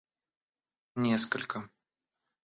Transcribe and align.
несколько 0.95 1.59